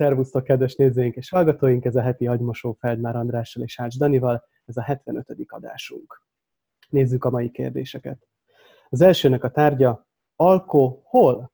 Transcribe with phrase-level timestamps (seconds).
[0.00, 1.84] Szervusztok, kedves nézőink és hallgatóink!
[1.84, 5.26] Ez a heti agymosó Feldmár Andrással és Hács Danival, ez a 75.
[5.46, 6.22] adásunk.
[6.88, 8.28] Nézzük a mai kérdéseket.
[8.88, 11.52] Az elsőnek a tárgya alkohol.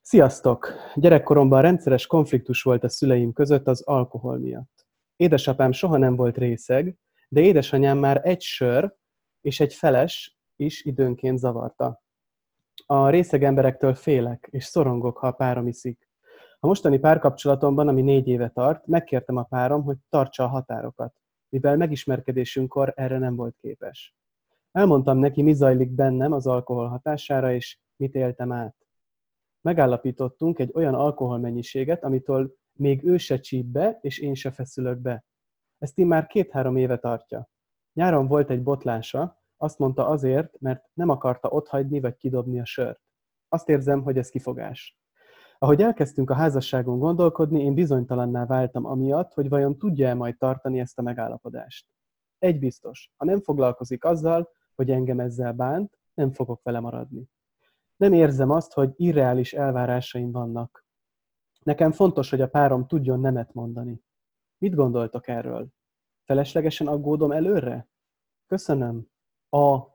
[0.00, 0.72] Sziasztok!
[0.94, 4.86] Gyerekkoromban rendszeres konfliktus volt a szüleim között az alkohol miatt.
[5.16, 6.96] Édesapám soha nem volt részeg,
[7.28, 8.94] de édesanyám már egy sör
[9.40, 12.02] és egy feles is időnként zavarta.
[12.86, 16.12] A részeg emberektől félek, és szorongok, ha a párom iszik.
[16.64, 21.14] A mostani párkapcsolatomban, ami négy éve tart, megkértem a párom, hogy tartsa a határokat,
[21.48, 24.14] mivel megismerkedésünkkor erre nem volt képes.
[24.72, 28.76] Elmondtam neki, mi zajlik bennem az alkohol hatására, és mit éltem át.
[29.60, 35.24] Megállapítottunk egy olyan alkoholmennyiséget, amitől még ő se csíp be, és én se feszülök be.
[35.78, 37.48] Ezt így már két-három éve tartja.
[37.92, 43.00] Nyáron volt egy botlása, azt mondta azért, mert nem akarta otthagyni vagy kidobni a sört.
[43.48, 44.98] Azt érzem, hogy ez kifogás.
[45.58, 50.98] Ahogy elkezdtünk a házasságon gondolkodni, én bizonytalanná váltam amiatt, hogy vajon tudja-e majd tartani ezt
[50.98, 51.86] a megállapodást.
[52.38, 57.28] Egy biztos, ha nem foglalkozik azzal, hogy engem ezzel bánt, nem fogok vele maradni.
[57.96, 60.84] Nem érzem azt, hogy irreális elvárásaim vannak.
[61.62, 64.02] Nekem fontos, hogy a párom tudjon nemet mondani.
[64.58, 65.68] Mit gondoltok erről?
[66.24, 67.88] Feleslegesen aggódom előre?
[68.46, 69.08] Köszönöm.
[69.48, 69.92] A.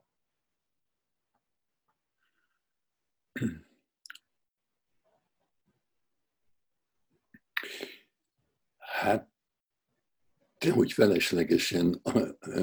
[9.00, 9.30] Hát,
[10.58, 12.02] te, hogy feleslegesen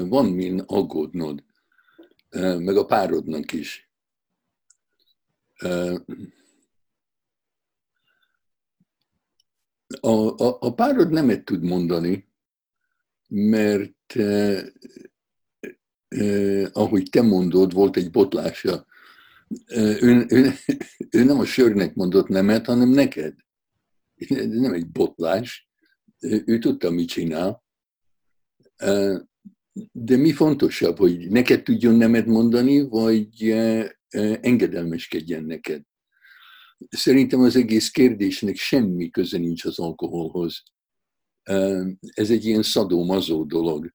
[0.09, 1.43] van min aggódnod,
[2.29, 3.91] meg a párodnak is.
[9.99, 12.27] A, a, a párod nemet tud mondani,
[13.27, 14.65] mert eh,
[16.07, 18.85] eh, ahogy te mondod, volt egy botlása.
[19.65, 20.53] Eh, ő, ő,
[21.09, 23.35] ő nem a sörnek mondott nemet, hanem neked.
[24.29, 25.66] Nem egy botlás
[26.19, 27.63] ő tudta, mit csinál,
[29.91, 33.49] de mi fontosabb, hogy neked tudjon nemet mondani, vagy
[34.41, 35.81] engedelmeskedjen neked?
[36.89, 40.63] Szerintem az egész kérdésnek semmi köze nincs az alkoholhoz.
[41.99, 43.93] Ez egy ilyen szadó-mazó dolog.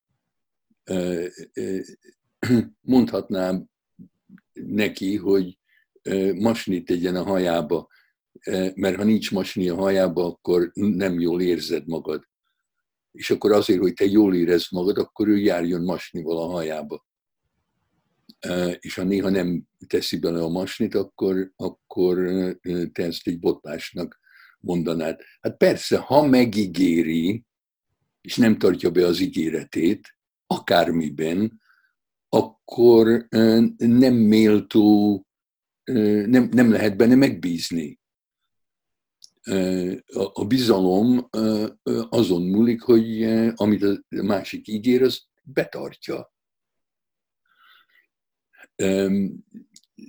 [2.80, 3.66] Mondhatnám
[4.52, 5.58] neki, hogy
[6.34, 7.88] masnit tegyen a hajába,
[8.74, 12.28] mert ha nincs masni a hajába, akkor nem jól érzed magad.
[13.12, 17.06] És akkor azért, hogy te jól érezd magad, akkor ő járjon masnival a hajába.
[18.38, 22.54] Eh, és ha néha nem teszi bele a masnit, akkor, akkor eh,
[22.92, 24.20] te ezt egy botlásnak
[24.60, 25.20] mondanád.
[25.40, 27.44] Hát persze, ha megígéri,
[28.20, 30.16] és nem tartja be az ígéretét,
[30.46, 31.60] akármiben,
[32.28, 33.26] akkor
[33.76, 35.26] nem méltó,
[35.84, 38.00] nem, nem lehet benne megbízni
[40.32, 41.28] a bizalom
[42.08, 43.22] azon múlik, hogy
[43.54, 46.34] amit a másik ígér, az betartja.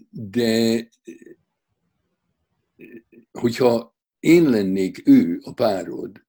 [0.09, 0.89] De
[3.31, 6.25] hogyha én lennék ő, a párod,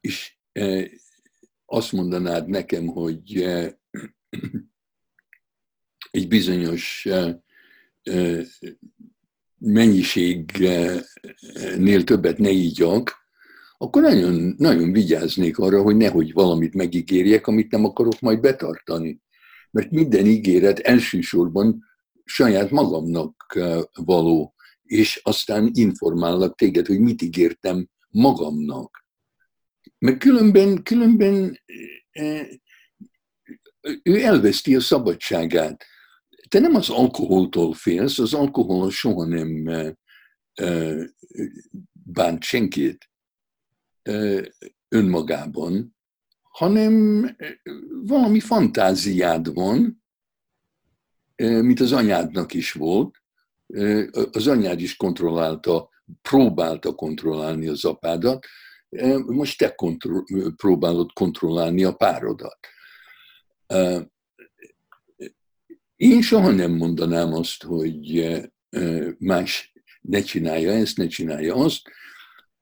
[0.00, 0.36] és
[1.64, 3.42] azt mondanád nekem, hogy
[6.10, 7.08] egy bizonyos
[9.64, 11.04] mennyiségnél
[12.04, 13.22] többet ne ígyak,
[13.78, 19.20] akkor nagyon, nagyon vigyáznék arra, hogy nehogy valamit megígérjek, amit nem akarok majd betartani.
[19.70, 21.84] Mert minden ígéret elsősorban
[22.24, 23.58] saját magamnak
[23.94, 29.06] való, és aztán informállak téged, hogy mit ígértem magamnak.
[29.98, 31.60] Mert különben, különben
[34.02, 35.84] ő elveszti a szabadságát
[36.48, 39.70] te nem az alkoholtól félsz, az alkohol soha nem
[41.92, 43.10] bánt senkit
[44.88, 45.96] önmagában,
[46.42, 47.26] hanem
[48.02, 50.04] valami fantáziád van,
[51.36, 53.22] mint az anyádnak is volt.
[54.30, 55.88] Az anyád is kontrollálta,
[56.22, 58.46] próbálta kontrollálni az apádat,
[59.26, 62.58] most te kontro- próbálod kontrollálni a párodat.
[65.96, 68.30] Én soha nem mondanám azt, hogy
[69.18, 71.82] más ne csinálja ezt, ne csinálja azt.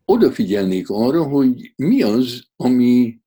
[0.04, 3.20] Odafigyelnék arra, hogy mi az, ami,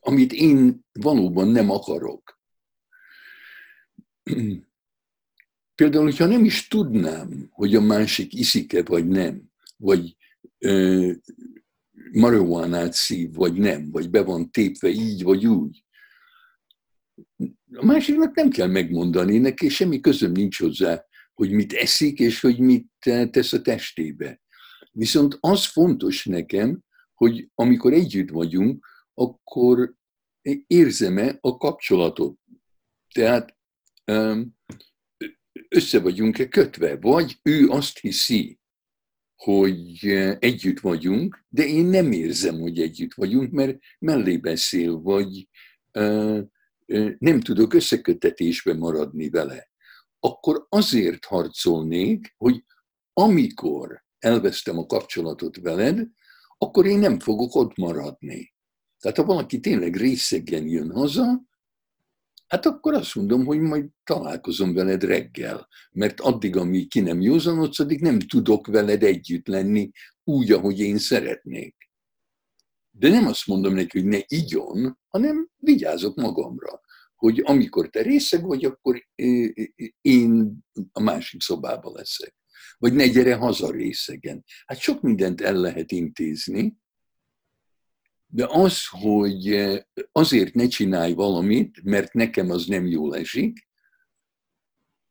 [0.00, 2.40] amit én valóban nem akarok.
[5.74, 10.16] Például, hogyha nem is tudnám, hogy a másik iszik-e vagy nem, vagy
[12.12, 15.84] marihuánát szív, vagy nem, vagy be van tépve így vagy úgy,
[17.72, 21.04] a másiknak nem kell megmondani, neki semmi közöm nincs hozzá,
[21.34, 22.88] hogy mit eszik, és hogy mit
[23.30, 24.40] tesz a testébe.
[24.92, 26.80] Viszont az fontos nekem,
[27.14, 29.94] hogy amikor együtt vagyunk, akkor
[30.66, 32.38] érzem-e a kapcsolatot.
[33.14, 33.56] Tehát
[35.68, 38.58] össze vagyunk-e kötve, vagy ő azt hiszi,
[39.34, 40.06] hogy
[40.38, 45.48] együtt vagyunk, de én nem érzem, hogy együtt vagyunk, mert mellé beszél, vagy
[47.18, 49.70] nem tudok összekötetésben maradni vele.
[50.20, 52.64] Akkor azért harcolnék, hogy
[53.12, 56.06] amikor elvesztem a kapcsolatot veled,
[56.58, 58.54] akkor én nem fogok ott maradni.
[58.98, 61.42] Tehát ha valaki tényleg részegen jön haza,
[62.46, 68.00] hát akkor azt mondom, hogy majd találkozom veled reggel, mert addig, amíg ki nem józanodszik,
[68.00, 69.90] nem tudok veled együtt lenni
[70.24, 71.77] úgy, ahogy én szeretnék.
[72.98, 76.80] De nem azt mondom neki, hogy ne igyon, hanem vigyázok magamra,
[77.16, 79.06] hogy amikor te részeg vagy, akkor
[80.00, 80.58] én
[80.92, 82.34] a másik szobában leszek.
[82.78, 84.44] Vagy ne gyere haza részegen.
[84.66, 86.76] Hát sok mindent el lehet intézni,
[88.26, 89.68] de az, hogy
[90.12, 93.68] azért ne csinálj valamit, mert nekem az nem jól esik,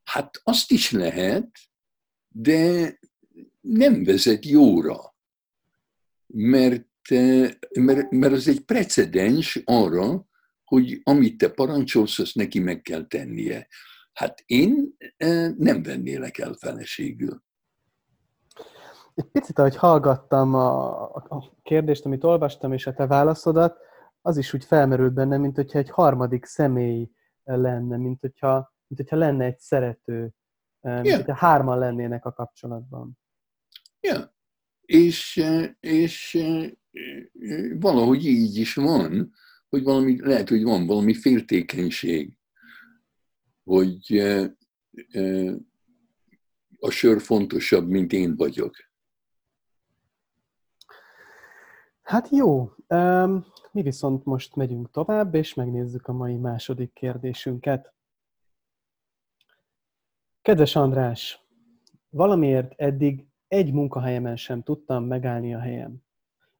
[0.03, 1.49] hát azt is lehet,
[2.27, 2.99] de
[3.61, 5.15] nem vezet jóra.
[6.25, 6.87] Mert,
[7.79, 10.25] mert, mert az egy precedens arra,
[10.63, 13.67] hogy amit te parancsolsz, azt neki meg kell tennie.
[14.13, 17.43] Hát én eh, nem vennélek el feleségül.
[19.15, 23.77] Egy picit, ahogy hallgattam a, a kérdést, amit olvastam, és a te válaszodat,
[24.21, 27.11] az is úgy felmerült bennem, mint hogyha egy harmadik személy
[27.43, 30.33] lenne, mint hogyha, mint hogyha lenne egy szerető,
[30.81, 31.17] mint yeah.
[31.17, 33.19] hogyha hárman lennének a kapcsolatban.
[33.99, 34.23] Yeah.
[34.81, 35.43] És,
[35.79, 36.37] és
[37.79, 39.33] valahogy így is van,
[39.69, 42.37] hogy valami, lehet, hogy van valami féltékenység,
[43.63, 44.17] hogy
[46.79, 48.75] a sör fontosabb, mint én vagyok.
[52.01, 52.71] Hát jó,
[53.71, 57.93] mi viszont most megyünk tovább, és megnézzük a mai második kérdésünket.
[60.41, 61.45] Kedves András,
[62.09, 66.05] valamiért eddig egy munkahelyemen sem tudtam megállni a helyem.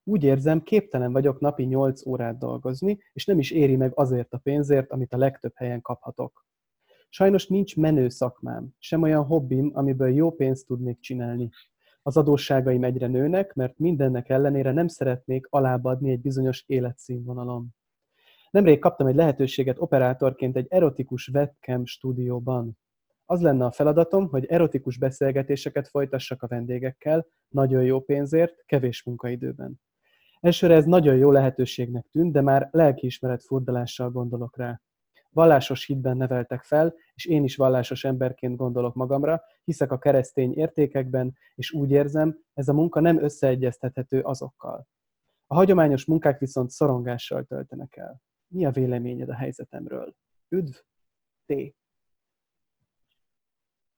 [0.10, 4.38] Úgy érzem, képtelen vagyok napi 8 órát dolgozni, és nem is éri meg azért a
[4.38, 6.46] pénzért, amit a legtöbb helyen kaphatok.
[7.10, 11.50] Sajnos nincs menő szakmám, sem olyan hobbim, amiből jó pénzt tudnék csinálni.
[12.02, 17.68] Az adósságaim egyre nőnek, mert mindennek ellenére nem szeretnék alábbadni egy bizonyos életszínvonalon.
[18.52, 22.78] Nemrég kaptam egy lehetőséget operátorként egy erotikus webcam stúdióban.
[23.26, 29.80] Az lenne a feladatom, hogy erotikus beszélgetéseket folytassak a vendégekkel, nagyon jó pénzért, kevés munkaidőben.
[30.40, 34.82] Elsőre ez nagyon jó lehetőségnek tűnt, de már lelkiismeret furdalással gondolok rá
[35.38, 41.38] vallásos hitben neveltek fel, és én is vallásos emberként gondolok magamra, hiszek a keresztény értékekben,
[41.56, 44.88] és úgy érzem, ez a munka nem összeegyeztethető azokkal.
[45.48, 48.22] A hagyományos munkák viszont szorongással töltenek el.
[48.48, 50.16] Mi a véleményed a helyzetemről?
[50.50, 50.76] Üdv,
[51.46, 51.54] T.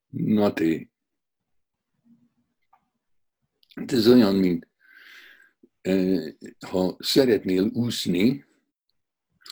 [0.08, 0.62] Na T.
[3.86, 4.69] Ez olyan, mint
[6.68, 8.46] ha szeretnél úszni,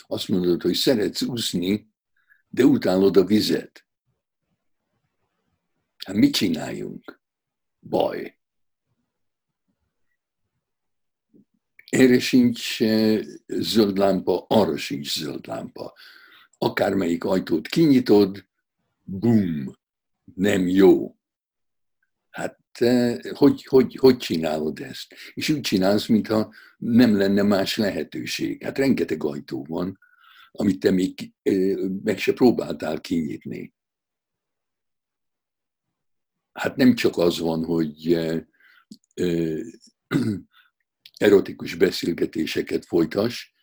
[0.08, 1.90] azt mondod, hogy szeretsz úszni,
[2.50, 3.86] de utálod a vizet.
[6.06, 7.22] Hát mit csináljunk?
[7.80, 8.38] Baj.
[11.90, 12.78] Erre sincs
[13.48, 15.94] zöld lámpa, arra sincs zöld lámpa.
[16.58, 18.46] Akármelyik ajtót kinyitod,
[19.04, 19.76] bum,
[20.36, 21.17] nem jó.
[22.80, 25.14] Hát hogy, hogy, hogy csinálod ezt?
[25.34, 28.64] És úgy csinálsz, mintha nem lenne más lehetőség.
[28.64, 30.00] Hát rengeteg ajtó van,
[30.52, 31.34] amit te még
[32.04, 33.74] meg se próbáltál kinyitni.
[36.52, 38.20] Hát nem csak az van, hogy
[41.18, 43.56] erotikus beszélgetéseket folytas,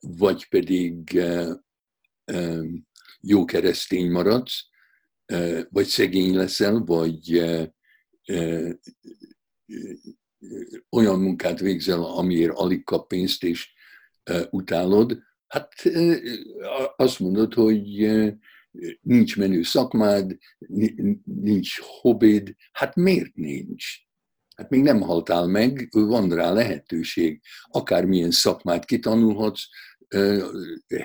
[0.00, 1.20] vagy pedig
[3.20, 4.72] jó keresztény maradsz,
[5.68, 7.44] vagy szegény leszel, vagy
[10.90, 13.72] olyan munkát végzel, amiért alig kap pénzt, és
[14.50, 15.72] utálod, hát
[16.96, 18.10] azt mondod, hogy
[19.00, 20.36] nincs menő szakmád,
[21.24, 23.84] nincs hobbid, hát miért nincs?
[24.56, 27.40] Hát még nem haltál meg, van rá lehetőség.
[27.62, 29.62] Akármilyen szakmát kitanulhatsz,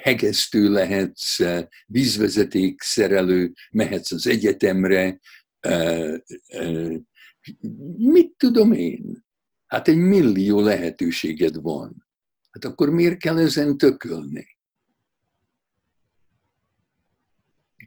[0.01, 1.37] hegesztő lehetsz,
[1.85, 5.19] vízvezeték szerelő, mehetsz az egyetemre,
[7.97, 9.25] mit tudom én?
[9.65, 12.07] Hát egy millió lehetőséged van.
[12.51, 14.57] Hát akkor miért kell ezen tökölni?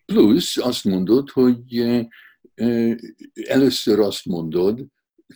[0.04, 1.82] Plusz azt mondod, hogy
[3.46, 4.86] először azt mondod,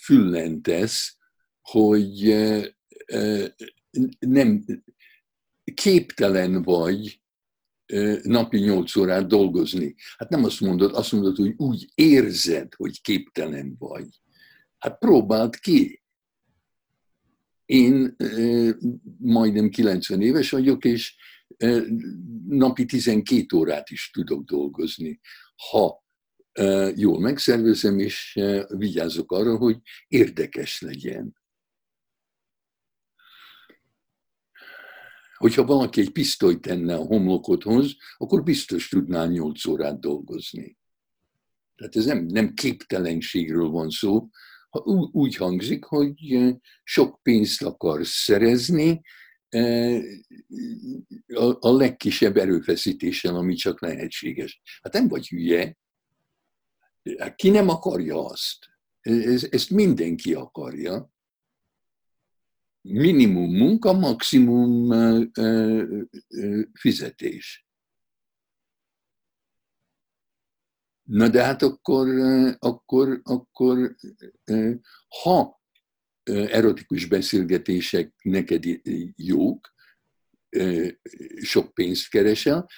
[0.00, 1.16] füllentesz,
[1.60, 2.36] hogy
[4.18, 4.64] nem
[5.82, 7.20] képtelen vagy
[8.22, 9.94] napi nyolc órát dolgozni.
[10.16, 14.08] Hát nem azt mondod, azt mondod, hogy úgy érzed, hogy képtelen vagy.
[14.78, 16.02] Hát próbáld ki.
[17.64, 18.16] Én
[19.18, 21.16] majdnem 90 éves vagyok, és
[22.48, 25.20] napi 12 órát is tudok dolgozni.
[25.70, 26.04] Ha
[26.94, 29.78] jól megszervezem, és vigyázok arra, hogy
[30.08, 31.36] érdekes legyen.
[35.36, 40.76] Hogyha valaki egy pisztolyt tenne a homlokodhoz, akkor biztos tudnál 8 órát dolgozni.
[41.76, 44.28] Tehát ez nem, nem képtelenségről van szó,
[44.70, 44.80] ha
[45.12, 46.14] úgy hangzik, hogy
[46.84, 49.02] sok pénzt akarsz szerezni,
[51.58, 54.60] a legkisebb erőfeszítéssel, ami csak lehetséges.
[54.82, 55.76] Hát nem vagy hülye.
[57.18, 58.56] Hát ki nem akarja azt?
[59.50, 61.10] Ezt mindenki akarja
[62.88, 64.92] minimum munka, maximum
[66.72, 67.66] fizetés.
[71.02, 72.08] Na de hát akkor,
[72.58, 73.96] akkor, akkor
[75.22, 75.60] ha
[76.24, 78.64] erotikus beszélgetések neked
[79.16, 79.74] jók,
[81.42, 82.68] sok pénzt keresel,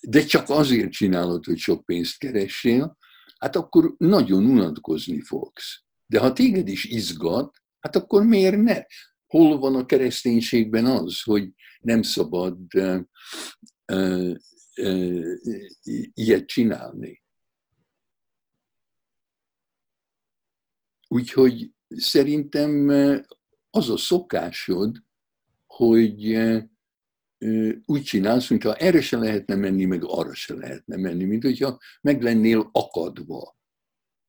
[0.00, 2.96] de csak azért csinálod, hogy sok pénzt keressél,
[3.38, 5.82] hát akkor nagyon unatkozni fogsz.
[6.06, 8.82] De ha téged is izgat, Hát akkor miért ne?
[9.26, 13.00] Hol van a kereszténységben az, hogy nem szabad uh,
[13.92, 14.34] uh,
[14.76, 15.34] uh,
[16.14, 17.22] ilyet csinálni?
[21.08, 22.88] Úgyhogy szerintem
[23.70, 25.02] az a szokásod,
[25.66, 26.38] hogy
[27.84, 32.22] úgy csinálsz, mintha erre se lehetne menni, meg arra se lehetne menni, mint hogyha meg
[32.22, 33.58] lennél akadva.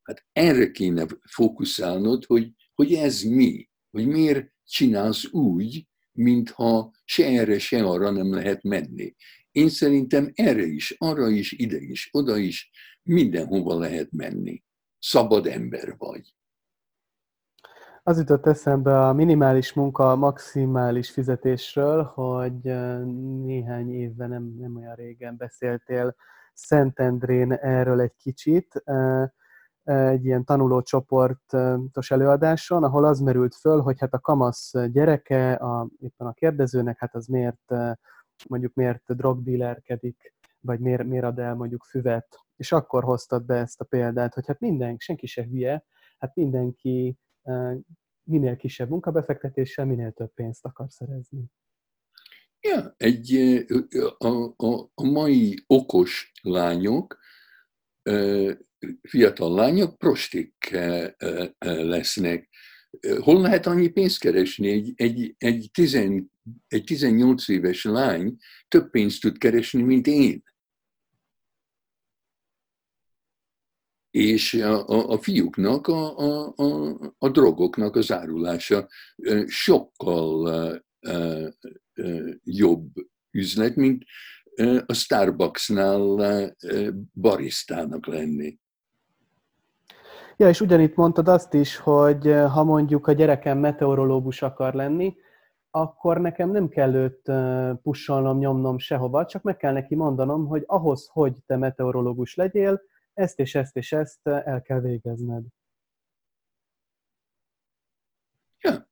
[0.03, 7.59] Hát erre kéne fókuszálnod, hogy hogy ez mi, hogy miért csinálsz úgy, mintha se erre,
[7.59, 9.15] se arra nem lehet menni.
[9.51, 12.71] Én szerintem erre is, arra is, ide is, oda is,
[13.03, 14.63] mindenhova lehet menni.
[14.99, 16.33] Szabad ember vagy.
[18.03, 22.61] Az jutott eszembe a minimális munka maximális fizetésről, hogy
[23.43, 26.15] néhány évben, nem, nem olyan régen beszéltél
[26.53, 28.83] Szentendrén erről egy kicsit
[29.85, 36.27] egy ilyen tanulócsoportos előadáson, ahol az merült föl, hogy hát a kamasz gyereke, a, éppen
[36.27, 37.73] a kérdezőnek, hát az miért,
[38.49, 42.27] mondjuk miért drogdílerkedik, vagy miért, miért ad el mondjuk füvet.
[42.55, 45.85] És akkor hoztad be ezt a példát, hogy hát minden, senki se hülye,
[46.17, 47.17] hát mindenki
[48.23, 51.45] minél kisebb munkabefektetéssel, minél több pénzt akar szerezni.
[52.59, 53.35] Ja, egy,
[54.17, 54.27] a,
[54.57, 57.17] a, a mai okos lányok
[59.01, 60.77] fiatal lányok prostik
[61.59, 62.49] lesznek.
[63.19, 64.69] Hol lehet annyi pénzt keresni?
[64.69, 66.31] Egy, egy, egy, tizen,
[66.67, 68.37] egy 18 éves lány
[68.67, 70.43] több pénzt tud keresni, mint én.
[74.11, 78.87] És a, a, a fiúknak, a, a, a, a drogoknak az árulása
[79.45, 81.51] sokkal uh,
[81.95, 82.93] uh, jobb
[83.31, 84.03] üzlet, mint
[84.85, 86.55] a Starbucksnál
[87.13, 88.59] barisztának lenni.
[90.37, 95.15] Ja, és ugyanitt mondtad azt is, hogy eh, ha mondjuk a gyerekem meteorológus akar lenni,
[95.69, 100.63] akkor nekem nem kell őt eh, pusolnom, nyomnom sehova, csak meg kell neki mondanom, hogy
[100.65, 102.81] ahhoz, hogy te meteorológus legyél,
[103.13, 105.43] ezt és ezt és ezt eh, el kell végezned.
[108.59, 108.87] Ja.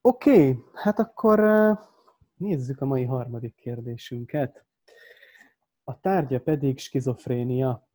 [0.00, 1.40] Oké, okay, hát akkor
[2.36, 4.64] nézzük a mai harmadik kérdésünket.
[5.84, 7.87] A tárgya pedig skizofrénia.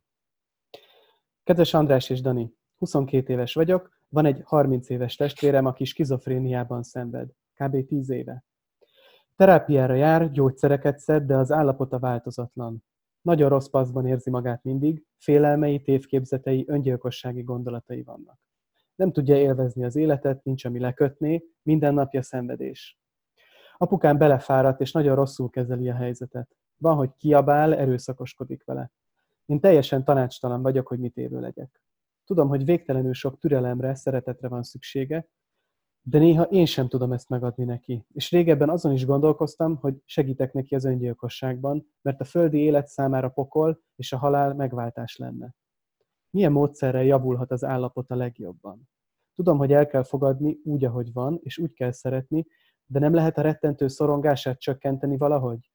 [1.44, 7.30] Kedves András és Dani, 22 éves vagyok, van egy 30 éves testvérem, aki skizofréniában szenved,
[7.54, 7.86] kb.
[7.86, 8.46] 10 éve.
[9.36, 12.84] Terápiára jár, gyógyszereket szed, de az állapota változatlan.
[13.22, 18.40] Nagyon rossz paszban érzi magát mindig, félelmei, tévképzetei, öngyilkossági gondolatai vannak.
[18.96, 23.00] Nem tudja élvezni az életet, nincs ami lekötné, minden napja szenvedés.
[23.78, 26.56] Apukám belefáradt, és nagyon rosszul kezeli a helyzetet.
[26.78, 28.92] Van, hogy kiabál, erőszakoskodik vele.
[29.54, 31.82] Én teljesen tanácstalan vagyok, hogy mit évő legyek.
[32.26, 35.28] Tudom, hogy végtelenül sok türelemre, szeretetre van szüksége,
[36.02, 38.06] de néha én sem tudom ezt megadni neki.
[38.14, 43.30] És régebben azon is gondolkoztam, hogy segítek neki az öngyilkosságban, mert a földi élet számára
[43.30, 45.56] pokol és a halál megváltás lenne.
[46.30, 48.90] Milyen módszerrel javulhat az állapot a legjobban?
[49.34, 52.46] Tudom, hogy el kell fogadni úgy, ahogy van, és úgy kell szeretni,
[52.86, 55.73] de nem lehet a rettentő szorongását csökkenteni valahogy?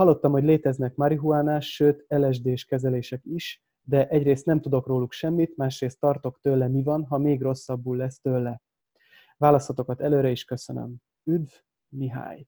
[0.00, 6.00] Hallottam, hogy léteznek marihuánás, sőt LSD-s kezelések is, de egyrészt nem tudok róluk semmit, másrészt
[6.00, 8.62] tartok tőle, mi van, ha még rosszabbul lesz tőle.
[9.36, 10.96] Válaszatokat előre is köszönöm.
[11.24, 11.50] Üdv,
[11.88, 12.46] Mihály!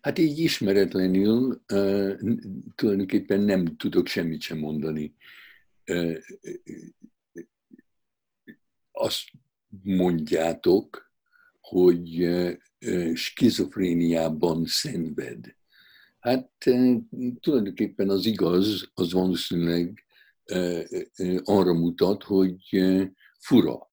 [0.00, 2.18] Hát így ismeretlenül uh,
[2.74, 5.14] tulajdonképpen nem tudok semmit sem mondani.
[5.90, 6.16] Uh,
[8.92, 9.30] azt
[9.82, 11.12] mondjátok,
[11.60, 12.52] hogy uh,
[13.14, 15.56] skizofréniában szenved.
[16.18, 16.50] Hát
[17.40, 20.04] tulajdonképpen az igaz, az valószínűleg
[21.42, 22.84] arra mutat, hogy
[23.38, 23.92] fura,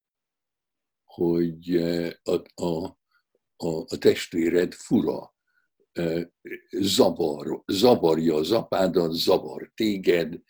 [1.04, 1.76] hogy
[2.24, 2.98] a, a,
[3.56, 5.36] a, a testvéred fura,
[6.70, 10.42] zavar, zavarja az apádat, zavar téged,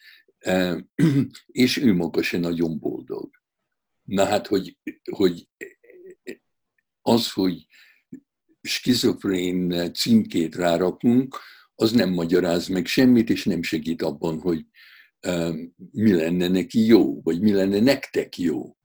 [1.45, 3.29] és ő maga se nagyon boldog.
[4.03, 4.77] Na hát, hogy,
[5.11, 5.49] hogy
[7.01, 7.67] az, hogy
[8.65, 11.39] skizofrén címkét rárakunk,
[11.75, 14.65] az nem magyaráz meg semmit, és nem segít abban, hogy
[15.91, 18.77] mi lenne neki jó, vagy mi lenne nektek jó.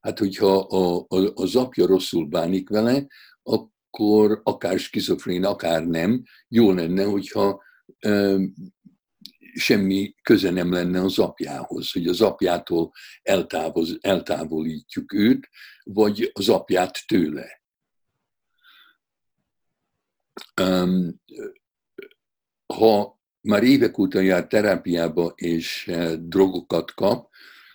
[0.00, 3.06] Hát, hogyha a, a, az apja rosszul bánik vele,
[3.42, 7.62] akkor akár skizofrén, akár nem, jó lenne, hogyha
[8.06, 8.54] um,
[9.54, 12.92] semmi köze nem lenne az apjához, hogy az apjától
[13.22, 15.48] eltávoz, eltávolítjuk őt,
[15.82, 17.62] vagy az apját tőle.
[22.74, 27.28] Ha már évek óta jár terápiába és eh, drogokat kap,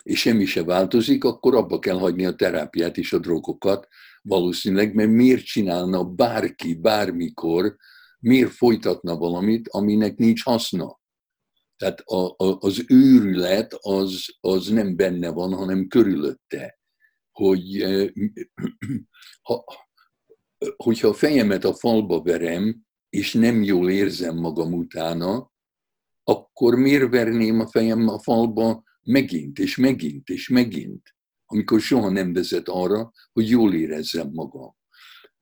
[0.03, 3.87] és semmi se változik, akkor abba kell hagyni a terápiát és a drogokat,
[4.21, 7.75] valószínűleg, mert miért csinálna bárki, bármikor,
[8.19, 11.01] miért folytatna valamit, aminek nincs haszna.
[11.77, 16.79] Tehát a, a, az őrület az, az nem benne van, hanem körülötte.
[17.31, 18.07] Hogy, eh,
[19.47, 19.63] ha,
[20.75, 25.51] hogyha a fejemet a falba verem, és nem jól érzem magam utána,
[26.23, 32.33] akkor miért verném a fejem a falba megint, és megint, és megint, amikor soha nem
[32.33, 34.75] vezet arra, hogy jól érezzem magam.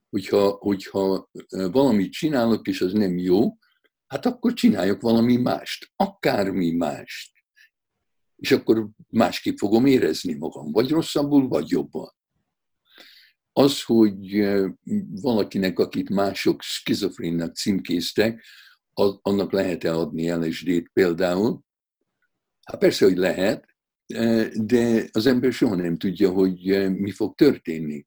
[0.10, 3.58] Hogyha, hogyha valamit csinálok, és az nem jó,
[4.08, 7.32] hát akkor csináljak valami mást, akármi mást.
[8.36, 12.14] És akkor másképp fogom érezni magam, vagy rosszabbul, vagy jobban.
[13.54, 14.50] Az, hogy
[15.22, 18.44] valakinek, akit mások skizofrénnak címkéztek,
[19.22, 21.62] annak lehet-e adni LSD-t például?
[22.64, 23.66] Hát persze, hogy lehet,
[24.54, 28.06] de az ember soha nem tudja, hogy mi fog történni.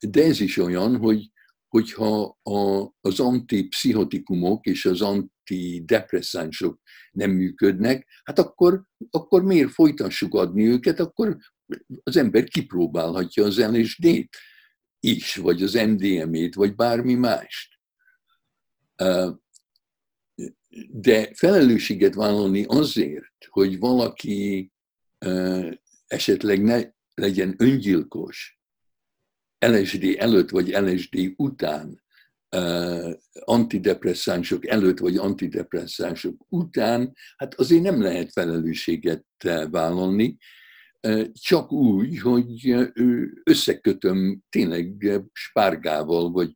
[0.00, 1.30] De ez is olyan, hogy
[1.68, 2.38] hogyha
[3.00, 6.80] az antipszichotikumok és az antidepresszánsok
[7.12, 11.36] nem működnek, hát akkor, akkor miért folytassuk adni őket, akkor
[12.02, 14.36] az ember kipróbálhatja az LSD-t
[15.00, 17.78] is, vagy az MDMA-t, vagy bármi mást.
[20.88, 24.70] De felelősséget vállalni azért, hogy valaki
[26.06, 26.82] esetleg ne
[27.14, 28.60] legyen öngyilkos,
[29.58, 32.02] LSD előtt vagy LSD után,
[33.32, 39.26] antidepresszánsok előtt vagy antidepresszánsok után, hát azért nem lehet felelősséget
[39.70, 40.36] vállalni,
[41.32, 42.74] csak úgy, hogy
[43.44, 46.50] összekötöm tényleg spárgával, vagy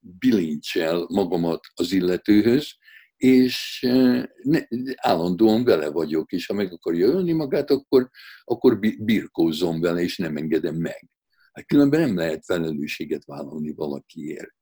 [0.00, 2.76] bilincsel magamat az illetőhöz,
[3.16, 3.86] és
[4.42, 4.60] ne,
[4.94, 8.10] állandóan vele vagyok, és ha meg akarja ölni magát, akkor,
[8.44, 11.08] akkor birkózom vele, és nem engedem meg.
[11.52, 14.54] Hát különben nem lehet felelősséget vállalni valakiért.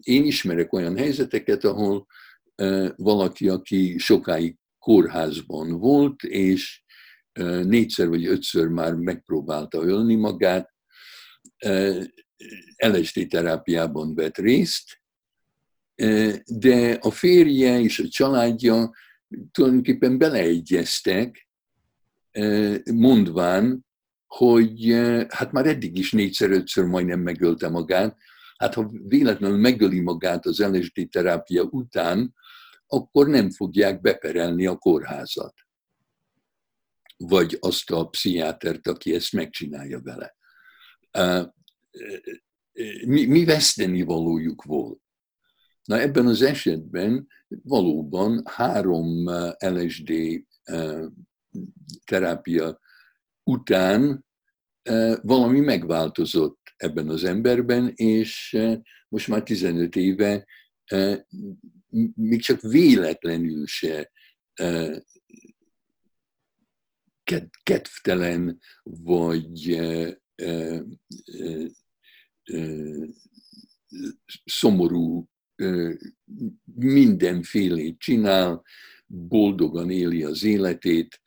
[0.00, 2.06] Én ismerek olyan helyzeteket, ahol
[2.96, 6.82] valaki, aki sokáig kórházban volt, és
[7.62, 10.74] négyszer vagy ötször már megpróbálta ölni magát,
[12.76, 15.02] LSD terápiában vett részt,
[16.44, 18.90] de a férje és a családja
[19.50, 21.48] tulajdonképpen beleegyeztek,
[22.92, 23.86] mondván,
[24.26, 24.92] hogy
[25.28, 28.16] hát már eddig is négyszer-ötször majdnem megölte magát,
[28.56, 32.34] hát ha véletlenül megöli magát az LSD terápia után,
[32.94, 35.54] akkor nem fogják beperelni a kórházat.
[37.16, 40.36] Vagy azt a pszichiátert, aki ezt megcsinálja vele.
[43.06, 45.00] Mi, mi veszteni valójuk volt?
[45.84, 49.28] Na ebben az esetben valóban három
[49.58, 50.12] LSD
[52.04, 52.80] terápia
[53.42, 54.24] után
[55.22, 58.58] valami megváltozott ebben az emberben, és
[59.08, 60.46] most már 15 éve
[62.14, 64.12] még csak véletlenül se
[67.62, 69.80] kedvtelen, vagy
[74.44, 75.28] szomorú
[76.74, 78.62] mindenfélét csinál,
[79.06, 81.20] boldogan éli az életét,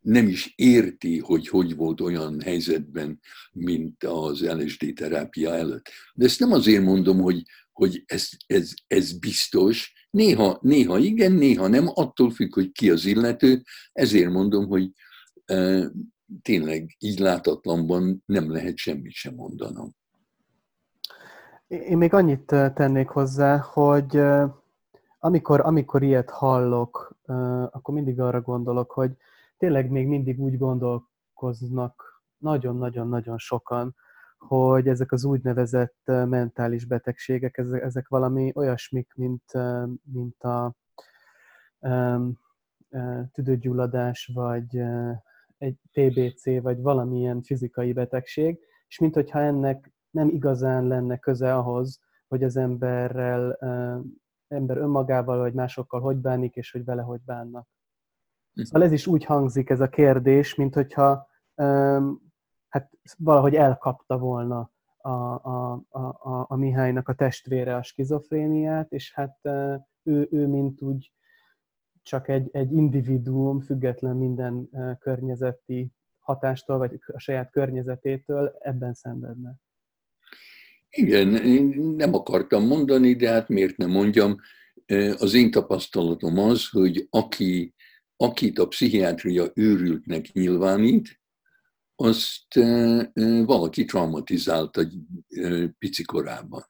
[0.00, 3.20] nem is érti, hogy hogy volt olyan helyzetben,
[3.52, 5.88] mint az LSD terápia előtt.
[6.14, 11.66] De ezt nem azért mondom, hogy, hogy ez, ez, ez biztos, néha, néha igen, néha
[11.66, 14.90] nem, attól függ, hogy ki az illető, ezért mondom, hogy
[15.44, 15.90] e,
[16.42, 19.94] tényleg így látatlanban nem lehet semmit sem mondanom.
[21.66, 24.20] Én még annyit tennék hozzá, hogy
[25.18, 27.16] amikor, amikor ilyet hallok,
[27.70, 29.10] akkor mindig arra gondolok, hogy
[29.58, 33.94] tényleg még mindig úgy gondolkoznak nagyon-nagyon-nagyon sokan,
[34.46, 39.52] hogy ezek az úgynevezett mentális betegségek, ezek, ezek valami olyasmik, mint,
[40.12, 40.74] mint a
[43.32, 44.82] tüdőgyulladás, vagy
[45.58, 52.00] egy TBC, vagy valamilyen fizikai betegség, és mint hogyha ennek nem igazán lenne köze ahhoz,
[52.28, 53.56] hogy az emberrel,
[54.48, 57.68] ember önmagával, vagy másokkal hogy bánik, és hogy vele hogy bánnak.
[58.54, 61.28] Szóval ez is úgy hangzik ez a kérdés, mint hogyha
[62.70, 69.12] hát valahogy elkapta volna a, a, a, a, a Mihálynak a testvére a skizofréniát, és
[69.14, 69.38] hát
[70.02, 71.12] ő, ő mint úgy
[72.02, 79.54] csak egy, egy individuum, független minden környezeti hatástól, vagy a saját környezetétől ebben szenvedne.
[80.90, 84.36] Igen, én nem akartam mondani, de hát miért nem mondjam.
[85.18, 87.74] Az én tapasztalatom az, hogy aki
[88.22, 91.19] akit a pszichiátria őrültnek nyilvánít,
[92.00, 92.54] azt
[93.44, 94.82] valaki traumatizálta
[95.78, 96.64] pici korában.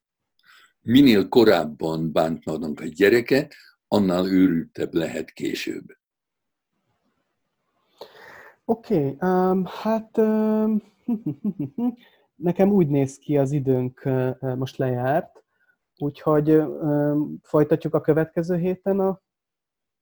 [0.80, 3.54] Minél korábban bántanak a gyereket,
[3.88, 5.84] annál őrültebb lehet később.
[8.64, 10.82] Oké, okay, um, hát um,
[12.36, 15.44] nekem úgy néz ki az időnk uh, most lejárt,
[15.96, 19.20] úgyhogy um, folytatjuk a következő héten a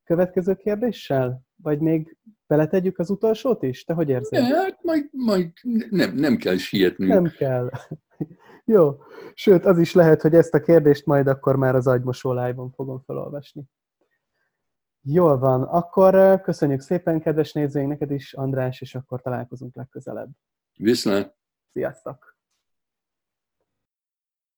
[0.05, 1.43] következő kérdéssel?
[1.57, 2.17] Vagy még
[2.49, 3.85] beletegyük az utolsót is?
[3.85, 4.49] Te hogy érzed?
[4.49, 5.53] Ja, hát majd, majd
[5.91, 7.13] nem, nem kell sietnünk.
[7.13, 7.71] Nem kell.
[8.65, 8.97] Jó.
[9.35, 13.03] Sőt, az is lehet, hogy ezt a kérdést majd akkor már az agymosó live-on fogom
[13.07, 13.65] felolvasni.
[15.03, 15.63] Jól van.
[15.63, 20.31] Akkor köszönjük szépen, kedves nézőink, neked is, András, és akkor találkozunk legközelebb.
[20.75, 21.37] Viszlát!
[21.73, 22.28] Sziasztok!